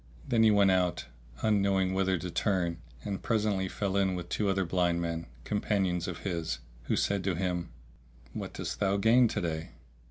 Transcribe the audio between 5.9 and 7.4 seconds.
of his, who said to